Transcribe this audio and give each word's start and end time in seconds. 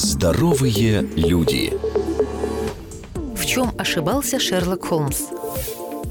Здоровые 0.00 1.02
люди. 1.16 1.72
В 3.34 3.44
чем 3.44 3.72
ошибался 3.76 4.38
Шерлок 4.38 4.86
Холмс? 4.86 5.22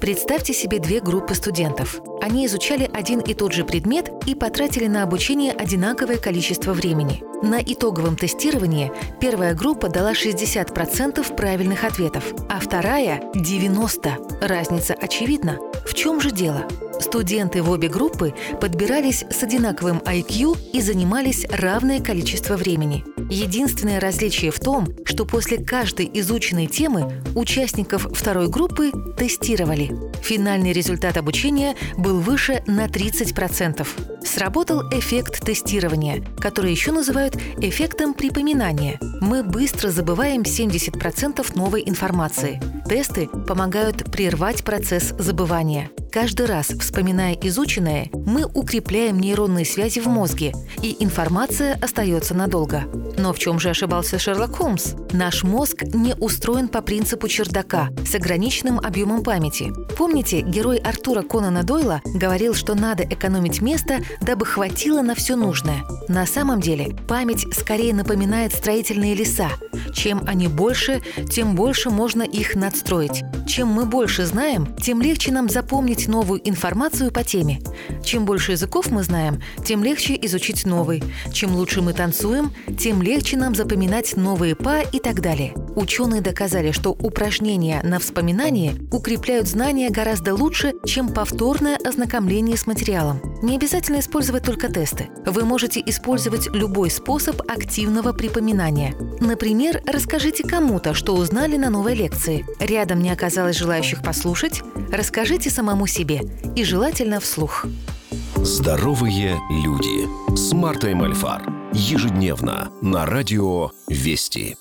Представьте 0.00 0.54
себе 0.54 0.78
две 0.78 1.00
группы 1.00 1.34
студентов. 1.34 2.00
Они 2.22 2.46
изучали 2.46 2.90
один 2.94 3.20
и 3.20 3.34
тот 3.34 3.52
же 3.52 3.62
предмет 3.62 4.10
и 4.24 4.34
потратили 4.34 4.86
на 4.86 5.02
обучение 5.02 5.52
одинаковое 5.52 6.16
количество 6.16 6.72
времени. 6.72 7.22
На 7.42 7.60
итоговом 7.60 8.16
тестировании 8.16 8.90
первая 9.20 9.52
группа 9.52 9.90
дала 9.90 10.12
60% 10.12 11.36
правильных 11.36 11.84
ответов, 11.84 12.24
а 12.48 12.60
вторая– 12.60 13.22
90%. 13.34 14.48
Разница 14.48 14.94
очевидна. 14.94 15.58
В 15.84 15.92
чем 15.92 16.22
же 16.22 16.30
дело? 16.30 16.66
Студенты 17.00 17.62
в 17.62 17.68
обе 17.68 17.88
группы 17.88 18.32
подбирались 18.62 19.26
с 19.30 19.42
одинаковым 19.42 19.98
IQ 19.98 20.56
и 20.72 20.80
занимались 20.80 21.44
равное 21.50 22.00
количество 22.00 22.56
времени. 22.56 23.04
Единственное 23.30 24.00
различие 24.00 24.50
в 24.50 24.60
том, 24.60 24.88
что 25.04 25.24
после 25.24 25.58
каждой 25.58 26.10
изученной 26.14 26.66
темы 26.66 27.22
участников 27.34 28.06
второй 28.12 28.48
группы 28.48 28.92
тестировали. 29.16 29.92
Финальный 30.22 30.72
результат 30.72 31.16
обучения 31.16 31.74
был 31.96 32.20
выше 32.20 32.62
на 32.66 32.86
30%. 32.86 33.86
Сработал 34.24 34.82
эффект 34.90 35.44
тестирования, 35.44 36.24
который 36.38 36.70
еще 36.70 36.92
называют 36.92 37.36
эффектом 37.58 38.14
припоминания. 38.14 38.98
Мы 39.20 39.42
быстро 39.42 39.90
забываем 39.90 40.42
70% 40.42 41.56
новой 41.56 41.82
информации. 41.86 42.60
Тесты 42.88 43.28
помогают 43.28 44.10
прервать 44.10 44.64
процесс 44.64 45.14
забывания. 45.18 45.90
Каждый 46.14 46.46
раз, 46.46 46.68
вспоминая 46.68 47.34
изученное, 47.42 48.08
мы 48.12 48.44
укрепляем 48.44 49.18
нейронные 49.18 49.64
связи 49.64 49.98
в 49.98 50.06
мозге, 50.06 50.54
и 50.80 50.96
информация 51.00 51.76
остается 51.82 52.34
надолго. 52.34 52.84
Но 53.18 53.32
в 53.32 53.40
чем 53.40 53.58
же 53.58 53.70
ошибался 53.70 54.20
Шерлок 54.20 54.58
Холмс? 54.58 54.92
Наш 55.10 55.42
мозг 55.42 55.82
не 55.82 56.14
устроен 56.14 56.68
по 56.68 56.82
принципу 56.82 57.26
чердака 57.26 57.88
с 58.08 58.14
ограниченным 58.14 58.78
объемом 58.78 59.24
памяти. 59.24 59.72
Помните, 59.98 60.42
герой 60.42 60.76
Артура 60.76 61.22
Конана 61.22 61.64
Дойла 61.64 62.00
говорил, 62.04 62.54
что 62.54 62.76
надо 62.76 63.02
экономить 63.02 63.60
место, 63.60 63.98
дабы 64.20 64.46
хватило 64.46 65.02
на 65.02 65.16
все 65.16 65.34
нужное. 65.34 65.82
На 66.06 66.26
самом 66.26 66.60
деле, 66.60 66.96
память 67.08 67.52
скорее 67.52 67.92
напоминает 67.92 68.52
строительные 68.52 69.16
леса. 69.16 69.50
Чем 69.92 70.22
они 70.28 70.46
больше, 70.46 71.02
тем 71.28 71.56
больше 71.56 71.90
можно 71.90 72.22
их 72.22 72.54
надстроить. 72.54 73.24
Чем 73.46 73.68
мы 73.68 73.84
больше 73.86 74.24
знаем, 74.24 74.74
тем 74.76 75.02
легче 75.02 75.30
нам 75.30 75.48
запомнить 75.48 76.08
новую 76.08 76.46
информацию 76.48 77.10
по 77.10 77.22
теме. 77.22 77.60
Чем 78.02 78.24
больше 78.24 78.52
языков 78.52 78.90
мы 78.90 79.02
знаем, 79.02 79.42
тем 79.64 79.84
легче 79.84 80.18
изучить 80.22 80.64
новый. 80.64 81.02
Чем 81.32 81.54
лучше 81.54 81.82
мы 81.82 81.92
танцуем, 81.92 82.52
тем 82.78 83.02
легче 83.02 83.36
нам 83.36 83.54
запоминать 83.54 84.16
новые 84.16 84.54
па 84.56 84.80
и 84.80 84.98
так 84.98 85.20
далее. 85.20 85.54
Ученые 85.76 86.20
доказали, 86.20 86.70
что 86.70 86.90
упражнения 86.90 87.80
на 87.82 87.98
вспоминание 87.98 88.74
укрепляют 88.92 89.48
знания 89.48 89.90
гораздо 89.90 90.34
лучше, 90.34 90.74
чем 90.84 91.08
повторное 91.08 91.76
ознакомление 91.76 92.56
с 92.56 92.66
материалом. 92.66 93.20
Не 93.42 93.56
обязательно 93.56 94.00
использовать 94.00 94.44
только 94.44 94.68
тесты. 94.68 95.08
Вы 95.26 95.44
можете 95.44 95.82
использовать 95.84 96.46
любой 96.54 96.90
способ 96.90 97.42
активного 97.50 98.12
припоминания. 98.12 98.94
Например, 99.20 99.82
расскажите 99.86 100.44
кому-то, 100.44 100.94
что 100.94 101.14
узнали 101.14 101.56
на 101.56 101.70
новой 101.70 101.94
лекции. 101.94 102.46
Рядом 102.60 103.02
не 103.02 103.10
оказалось 103.10 103.56
желающих 103.56 104.02
послушать? 104.02 104.62
Расскажите 104.92 105.50
самому 105.50 105.86
себе 105.86 106.20
и 106.54 106.64
желательно 106.64 107.20
вслух. 107.20 107.66
Здоровые 108.36 109.38
люди 109.50 110.36
с 110.36 110.52
Мартой 110.52 110.94
Мальфар. 110.94 111.42
Ежедневно 111.72 112.70
на 112.82 113.06
радио 113.06 113.70
«Вести». 113.88 114.56